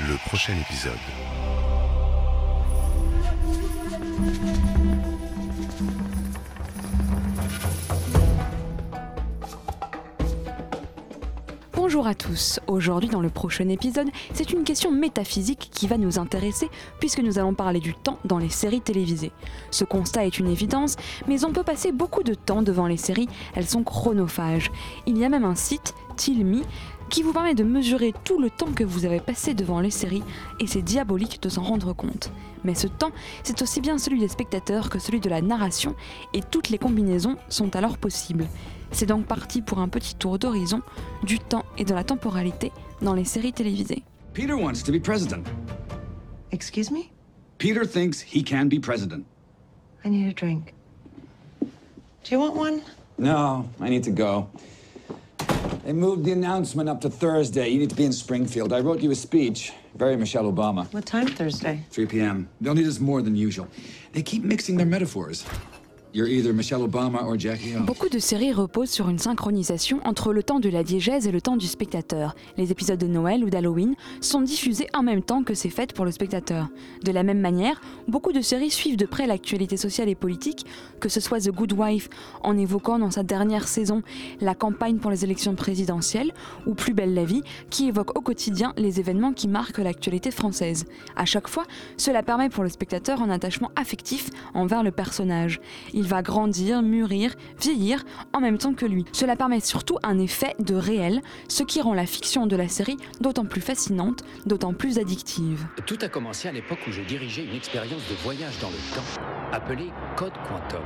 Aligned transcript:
le 0.00 0.16
prochain 0.26 0.54
épisode. 0.60 0.92
Bonjour 11.74 12.08
à 12.08 12.14
tous. 12.14 12.58
Aujourd'hui, 12.66 13.08
dans 13.08 13.20
le 13.20 13.30
prochain 13.30 13.68
épisode, 13.68 14.08
c'est 14.32 14.50
une 14.50 14.64
question 14.64 14.90
métaphysique 14.90 15.70
qui 15.72 15.86
va 15.86 15.96
nous 15.96 16.18
intéresser 16.18 16.68
puisque 16.98 17.20
nous 17.20 17.38
allons 17.38 17.54
parler 17.54 17.78
du 17.78 17.94
temps 17.94 18.18
dans 18.24 18.38
les 18.38 18.48
séries 18.48 18.80
télévisées. 18.80 19.30
Ce 19.70 19.84
constat 19.84 20.26
est 20.26 20.38
une 20.40 20.48
évidence, 20.48 20.96
mais 21.28 21.44
on 21.44 21.52
peut 21.52 21.62
passer 21.62 21.92
beaucoup 21.92 22.24
de 22.24 22.34
temps 22.34 22.62
devant 22.62 22.88
les 22.88 22.96
séries, 22.96 23.28
elles 23.54 23.68
sont 23.68 23.84
chronophages. 23.84 24.72
Il 25.06 25.16
y 25.18 25.24
a 25.24 25.28
même 25.28 25.44
un 25.44 25.54
site, 25.54 25.94
Tilmi, 26.16 26.62
qui 27.14 27.22
vous 27.22 27.32
permet 27.32 27.54
de 27.54 27.62
mesurer 27.62 28.12
tout 28.24 28.40
le 28.40 28.50
temps 28.50 28.72
que 28.72 28.82
vous 28.82 29.04
avez 29.04 29.20
passé 29.20 29.54
devant 29.54 29.78
les 29.78 29.92
séries 29.92 30.24
et 30.58 30.66
c'est 30.66 30.82
diabolique 30.82 31.40
de 31.40 31.48
s'en 31.48 31.62
rendre 31.62 31.92
compte. 31.92 32.32
Mais 32.64 32.74
ce 32.74 32.88
temps, 32.88 33.12
c'est 33.44 33.62
aussi 33.62 33.80
bien 33.80 33.98
celui 33.98 34.18
des 34.18 34.26
spectateurs 34.26 34.90
que 34.90 34.98
celui 34.98 35.20
de 35.20 35.28
la 35.28 35.40
narration 35.40 35.94
et 36.32 36.40
toutes 36.40 36.70
les 36.70 36.78
combinaisons 36.78 37.36
sont 37.48 37.76
alors 37.76 37.98
possibles. 37.98 38.48
C'est 38.90 39.06
donc 39.06 39.26
parti 39.26 39.62
pour 39.62 39.78
un 39.78 39.86
petit 39.88 40.16
tour 40.16 40.40
d'horizon 40.40 40.82
du 41.22 41.38
temps 41.38 41.64
et 41.78 41.84
de 41.84 41.94
la 41.94 42.02
temporalité 42.02 42.72
dans 43.00 43.14
les 43.14 43.24
séries 43.24 43.52
télévisées. 43.52 44.02
Peter 44.32 44.54
wants 44.54 44.82
to 44.84 44.90
be 44.90 45.00
president. 45.00 45.44
Excuse 46.50 46.90
me? 46.90 47.12
Peter 47.58 47.86
thinks 47.86 48.20
he 48.20 48.42
can 48.42 48.64
be 48.64 48.80
president. 48.80 49.22
I 50.04 50.10
need 50.10 50.28
a 50.28 50.34
drink. 50.34 50.74
Do 51.60 52.32
you 52.32 52.40
want 52.40 52.56
one? 52.56 52.80
No, 53.20 53.66
I 53.80 53.88
need 53.88 54.02
to 54.02 54.10
go. 54.10 54.48
They 55.84 55.92
moved 55.92 56.24
the 56.24 56.32
announcement 56.32 56.88
up 56.88 57.02
to 57.02 57.10
Thursday. 57.10 57.68
You 57.68 57.78
need 57.78 57.90
to 57.90 57.96
be 57.96 58.06
in 58.06 58.12
Springfield. 58.14 58.72
I 58.72 58.80
wrote 58.80 59.02
you 59.02 59.10
a 59.10 59.14
speech. 59.14 59.70
Very 59.94 60.16
Michelle 60.16 60.50
Obama. 60.50 60.90
What 60.94 61.04
time 61.04 61.26
Thursday? 61.26 61.84
3 61.90 62.06
p.m. 62.06 62.48
They'll 62.58 62.74
need 62.74 62.86
us 62.86 63.00
more 63.00 63.20
than 63.20 63.36
usual. 63.36 63.68
They 64.12 64.22
keep 64.22 64.44
mixing 64.44 64.78
their 64.78 64.86
metaphors. 64.86 65.44
You're 66.14 66.28
either 66.28 66.52
Michelle 66.52 66.82
Obama 66.82 67.24
or 67.24 67.36
Jackie. 67.36 67.72
Beaucoup 67.84 68.08
de 68.08 68.20
séries 68.20 68.52
reposent 68.52 68.90
sur 68.90 69.08
une 69.08 69.18
synchronisation 69.18 69.98
entre 70.04 70.32
le 70.32 70.44
temps 70.44 70.60
de 70.60 70.68
la 70.68 70.84
diégèse 70.84 71.26
et 71.26 71.32
le 71.32 71.40
temps 71.40 71.56
du 71.56 71.66
spectateur. 71.66 72.36
Les 72.56 72.70
épisodes 72.70 73.00
de 73.00 73.08
Noël 73.08 73.42
ou 73.42 73.50
d'Halloween 73.50 73.96
sont 74.20 74.40
diffusés 74.40 74.86
en 74.94 75.02
même 75.02 75.22
temps 75.22 75.42
que 75.42 75.54
ces 75.54 75.70
fêtes 75.70 75.92
pour 75.92 76.04
le 76.04 76.12
spectateur. 76.12 76.68
De 77.02 77.10
la 77.10 77.24
même 77.24 77.40
manière, 77.40 77.80
beaucoup 78.06 78.30
de 78.30 78.42
séries 78.42 78.70
suivent 78.70 78.96
de 78.96 79.06
près 79.06 79.26
l'actualité 79.26 79.76
sociale 79.76 80.08
et 80.08 80.14
politique, 80.14 80.64
que 81.00 81.08
ce 81.08 81.18
soit 81.18 81.40
The 81.40 81.50
Good 81.50 81.72
Wife 81.72 82.08
en 82.44 82.56
évoquant 82.56 83.00
dans 83.00 83.10
sa 83.10 83.24
dernière 83.24 83.66
saison 83.66 84.02
la 84.40 84.54
campagne 84.54 84.98
pour 84.98 85.10
les 85.10 85.24
élections 85.24 85.56
présidentielles 85.56 86.30
ou 86.64 86.74
Plus 86.74 86.94
belle 86.94 87.14
la 87.14 87.24
vie 87.24 87.42
qui 87.70 87.88
évoque 87.88 88.16
au 88.16 88.20
quotidien 88.20 88.72
les 88.76 89.00
événements 89.00 89.32
qui 89.32 89.48
marquent 89.48 89.78
l'actualité 89.78 90.30
française. 90.30 90.84
À 91.16 91.24
chaque 91.24 91.48
fois, 91.48 91.64
cela 91.96 92.22
permet 92.22 92.50
pour 92.50 92.62
le 92.62 92.68
spectateur 92.68 93.20
un 93.20 93.30
attachement 93.30 93.72
affectif 93.74 94.30
envers 94.54 94.84
le 94.84 94.92
personnage. 94.92 95.60
Va 96.06 96.22
grandir, 96.22 96.82
mûrir, 96.82 97.34
vieillir 97.60 98.04
en 98.32 98.40
même 98.40 98.58
temps 98.58 98.74
que 98.74 98.86
lui. 98.86 99.04
Cela 99.12 99.36
permet 99.36 99.60
surtout 99.60 99.98
un 100.02 100.18
effet 100.18 100.54
de 100.58 100.74
réel, 100.74 101.20
ce 101.48 101.62
qui 101.62 101.80
rend 101.80 101.94
la 101.94 102.06
fiction 102.06 102.46
de 102.46 102.56
la 102.56 102.68
série 102.68 102.96
d'autant 103.20 103.44
plus 103.44 103.60
fascinante, 103.60 104.24
d'autant 104.46 104.72
plus 104.72 104.98
addictive. 104.98 105.66
Tout 105.86 105.98
a 106.02 106.08
commencé 106.08 106.48
à 106.48 106.52
l'époque 106.52 106.80
où 106.88 106.92
je 106.92 107.02
dirigeais 107.02 107.44
une 107.44 107.54
expérience 107.54 108.02
de 108.08 108.14
voyage 108.22 108.58
dans 108.60 108.70
le 108.70 108.94
temps 108.94 109.20
appelée 109.52 109.90
Code 110.16 110.32
Quantum. 110.48 110.82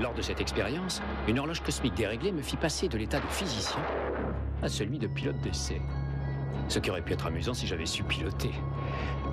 Lors 0.00 0.14
de 0.14 0.22
cette 0.22 0.40
expérience, 0.40 1.00
une 1.28 1.38
horloge 1.38 1.60
cosmique 1.60 1.94
déréglée 1.94 2.32
me 2.32 2.42
fit 2.42 2.56
passer 2.56 2.88
de 2.88 2.98
l'état 2.98 3.20
de 3.20 3.26
physicien 3.28 3.80
à 4.62 4.68
celui 4.68 4.98
de 4.98 5.06
pilote 5.06 5.40
d'essai. 5.40 5.80
Ce 6.68 6.78
qui 6.78 6.90
aurait 6.90 7.02
pu 7.02 7.12
être 7.12 7.26
amusant 7.26 7.54
si 7.54 7.66
j'avais 7.66 7.86
su 7.86 8.02
piloter. 8.02 8.50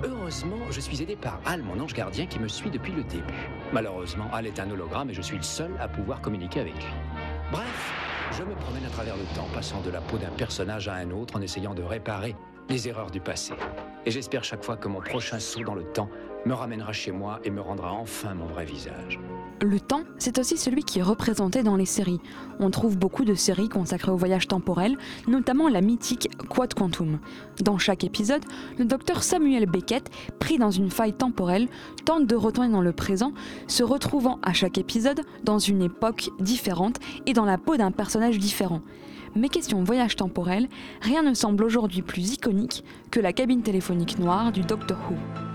Heureusement, 0.04 0.58
je 0.70 0.80
suis 0.80 1.02
aidé 1.02 1.16
par 1.16 1.40
Al, 1.44 1.62
mon 1.62 1.78
ange 1.80 1.94
gardien, 1.94 2.26
qui 2.26 2.38
me 2.38 2.48
suit 2.48 2.70
depuis 2.70 2.92
le 2.92 3.04
début. 3.04 3.48
Malheureusement, 3.72 4.28
Al 4.32 4.46
est 4.46 4.58
un 4.58 4.70
hologramme 4.70 5.10
et 5.10 5.14
je 5.14 5.22
suis 5.22 5.36
le 5.36 5.42
seul 5.42 5.70
à 5.80 5.88
pouvoir 5.88 6.20
communiquer 6.20 6.60
avec 6.60 6.74
lui. 6.74 6.92
Bref, 7.50 7.92
je 8.32 8.42
me 8.42 8.54
promène 8.54 8.84
à 8.84 8.90
travers 8.90 9.16
le 9.16 9.24
temps, 9.34 9.46
passant 9.54 9.80
de 9.82 9.90
la 9.90 10.00
peau 10.00 10.18
d'un 10.18 10.30
personnage 10.30 10.88
à 10.88 10.94
un 10.94 11.10
autre 11.10 11.36
en 11.36 11.40
essayant 11.42 11.74
de 11.74 11.82
réparer 11.82 12.34
les 12.68 12.88
erreurs 12.88 13.10
du 13.10 13.20
passé. 13.20 13.54
Et 14.06 14.10
j'espère 14.10 14.42
chaque 14.44 14.64
fois 14.64 14.76
que 14.76 14.88
mon 14.88 15.00
prochain 15.00 15.38
saut 15.38 15.64
dans 15.64 15.74
le 15.74 15.84
temps 15.84 16.08
me 16.46 16.54
ramènera 16.54 16.92
chez 16.92 17.12
moi 17.12 17.40
et 17.44 17.50
me 17.50 17.60
rendra 17.60 17.92
enfin 17.92 18.34
mon 18.34 18.46
vrai 18.46 18.64
visage. 18.64 19.18
Le 19.62 19.78
temps, 19.78 20.02
c'est 20.18 20.40
aussi 20.40 20.56
celui 20.56 20.82
qui 20.82 20.98
est 20.98 21.04
représenté 21.04 21.62
dans 21.62 21.76
les 21.76 21.86
séries. 21.86 22.18
On 22.58 22.70
trouve 22.70 22.98
beaucoup 22.98 23.24
de 23.24 23.34
séries 23.34 23.68
consacrées 23.68 24.10
au 24.10 24.16
voyage 24.16 24.48
temporel, 24.48 24.98
notamment 25.28 25.68
la 25.68 25.80
mythique 25.80 26.28
Quad 26.48 26.74
Quantum. 26.74 27.20
Dans 27.60 27.78
chaque 27.78 28.02
épisode, 28.02 28.42
le 28.76 28.84
docteur 28.84 29.22
Samuel 29.22 29.66
Beckett, 29.66 30.10
pris 30.40 30.58
dans 30.58 30.72
une 30.72 30.90
faille 30.90 31.12
temporelle, 31.12 31.68
tente 32.04 32.26
de 32.26 32.34
retourner 32.34 32.70
dans 32.70 32.80
le 32.80 32.90
présent, 32.90 33.34
se 33.68 33.84
retrouvant 33.84 34.40
à 34.42 34.52
chaque 34.52 34.78
épisode 34.78 35.20
dans 35.44 35.60
une 35.60 35.82
époque 35.82 36.30
différente 36.40 36.98
et 37.26 37.32
dans 37.32 37.44
la 37.44 37.56
peau 37.56 37.76
d'un 37.76 37.92
personnage 37.92 38.38
différent. 38.38 38.80
Mais 39.36 39.48
question 39.48 39.84
voyage 39.84 40.16
temporel, 40.16 40.68
rien 41.02 41.22
ne 41.22 41.34
semble 41.34 41.62
aujourd'hui 41.62 42.02
plus 42.02 42.32
iconique 42.32 42.82
que 43.12 43.20
la 43.20 43.32
cabine 43.32 43.62
téléphonique 43.62 44.18
noire 44.18 44.50
du 44.50 44.62
Doctor 44.62 44.98
Who. 45.08 45.51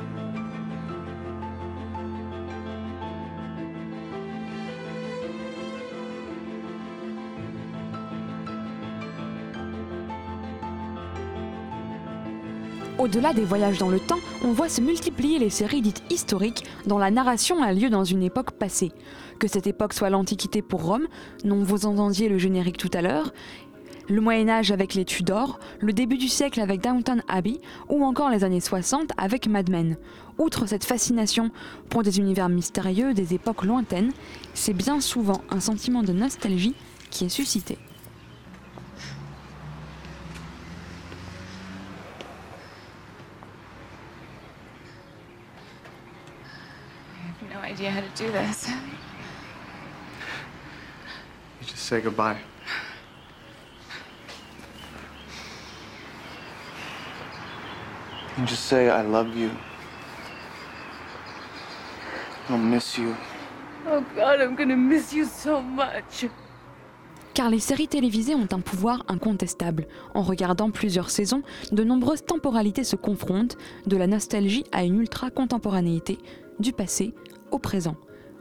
Au-delà 13.00 13.32
des 13.32 13.44
voyages 13.44 13.78
dans 13.78 13.90
le 13.90 14.00
temps, 14.00 14.18
on 14.44 14.54
voit 14.54 14.70
se 14.70 14.82
multiplier 14.82 15.38
les 15.38 15.52
séries 15.52 15.84
dites 15.84 16.02
historiques 16.10 16.64
dont 16.88 16.98
la 16.98 17.12
narration 17.12 17.62
a 17.62 17.72
lieu 17.72 17.92
dans 17.92 18.04
une 18.04 18.24
époque 18.24 18.52
passée. 18.52 18.92
Que 19.38 19.48
cette 19.48 19.68
époque 19.68 19.94
soit 19.94 20.10
l'Antiquité 20.10 20.64
pour 20.64 20.84
Rome, 20.84 21.08
dont 21.44 21.64
vous 21.64 21.86
entendiez 21.86 22.28
le 22.28 22.40
générique 22.40 22.78
tout 22.78 22.90
à 22.94 23.04
l'heure, 23.04 23.34
le 24.10 24.20
Moyen 24.20 24.50
Âge 24.50 24.72
avec 24.72 24.96
les 24.96 25.06
Tudors, 25.06 25.60
le 25.80 25.94
début 25.94 26.18
du 26.18 26.28
siècle 26.28 26.60
avec 26.60 26.82
Downton 26.82 27.22
Abbey 27.28 27.60
ou 27.88 28.04
encore 28.04 28.32
les 28.32 28.44
années 28.44 28.62
60 28.62 29.12
avec 29.18 29.48
Mad 29.48 29.70
Men. 29.70 29.98
Outre 30.40 30.66
cette 30.66 30.86
fascination 30.86 31.52
pour 31.90 32.02
des 32.02 32.18
univers 32.18 32.50
mystérieux, 32.50 33.14
des 33.14 33.36
époques 33.36 33.64
lointaines, 33.64 34.12
c'est 34.56 34.74
bien 34.74 35.02
souvent 35.02 35.42
un 35.52 35.60
sentiment 35.60 36.02
de 36.02 36.14
nostalgie 36.14 36.74
qui 37.12 37.26
est 37.26 37.30
suscité. 37.30 37.78
Have 47.40 47.50
no 47.50 47.60
idea 47.60 47.92
how 47.92 48.02
to 48.02 48.10
do 48.16 48.32
this. 48.32 48.68
You 51.62 51.68
just 51.68 51.84
say 51.84 52.02
goodbye. 52.02 52.40
You 58.38 58.46
just 58.46 58.66
say, 58.66 58.90
I 58.90 59.02
love 59.02 59.36
you. 59.36 59.52
I'll 62.50 62.58
miss 62.58 62.98
you. 62.98 63.16
Oh 63.86 64.06
God, 64.16 64.42
I'm 64.42 64.56
gonna 64.56 64.78
miss 64.78 65.14
you 65.14 65.26
so 65.26 65.62
much. 65.62 66.26
Car 67.38 67.52
les 67.52 67.60
séries 67.60 67.88
télévisées 67.88 68.34
ont 68.34 68.48
un 68.52 68.62
pouvoir 68.62 69.06
incontestable. 69.10 69.86
En 70.16 70.24
regardant 70.24 70.72
plusieurs 70.72 71.12
saisons, 71.12 71.44
de 71.72 71.84
nombreuses 71.84 72.26
temporalités 72.26 72.84
se 72.84 72.96
confrontent, 72.96 73.60
de 73.86 73.96
la 73.96 74.08
nostalgie 74.08 74.64
à 74.72 74.84
une 74.84 75.00
ultra-contemporanéité, 75.00 76.18
du 76.60 76.74
passé 76.74 77.14
au 77.52 77.60
présent. 77.60 77.96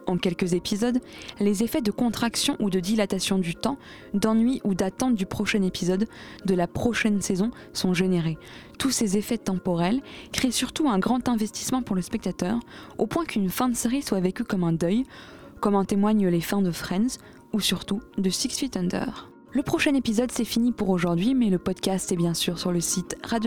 En 0.07 0.17
quelques 0.17 0.55
épisodes, 0.55 0.99
les 1.41 1.63
effets 1.63 1.83
de 1.83 1.91
contraction 1.91 2.57
ou 2.59 2.71
de 2.71 2.81
dilatation 2.81 3.37
du 3.37 3.55
temps, 3.55 3.77
d'ennui 4.15 4.63
ou 4.65 4.73
d'attente 4.73 5.15
du 5.15 5.27
prochain 5.27 5.61
épisode, 5.61 6.07
de 6.47 6.55
la 6.55 6.67
prochaine 6.67 7.21
saison 7.21 7.51
sont 7.75 7.93
générés. 7.93 8.39
Tous 8.79 8.93
ces 8.93 9.19
effets 9.19 9.37
temporels 9.37 10.01
créent 10.33 10.51
surtout 10.51 10.89
un 10.89 10.99
grand 10.99 11.29
investissement 11.29 11.83
pour 11.83 11.97
le 11.97 12.03
spectateur, 12.03 12.61
au 12.97 13.07
point 13.07 13.27
qu'une 13.27 13.51
fin 13.51 13.69
de 13.69 13.77
série 13.77 14.01
soit 14.01 14.21
vécue 14.21 14.45
comme 14.45 14.65
un 14.65 14.73
deuil, 14.73 15.05
comme 15.61 15.75
en 15.75 15.85
témoignent 15.85 16.29
les 16.29 16.41
fins 16.41 16.63
de 16.63 16.71
Friends 16.71 17.19
ou 17.53 17.61
surtout 17.61 18.01
de 18.19 18.31
Six 18.31 18.51
Feet 18.57 18.77
Under. 18.77 19.31
Le 19.53 19.63
prochain 19.63 19.95
épisode 19.95 20.33
c'est 20.33 20.45
fini 20.45 20.73
pour 20.73 20.91
aujourd'hui, 20.91 21.35
mais 21.35 21.51
le 21.51 21.59
podcast 21.59 22.13
est 22.13 22.17
bien 22.17 22.35
sûr 22.35 22.59
sur 22.59 22.73
le 22.73 22.81
site 22.81 23.17
radio 23.23 23.45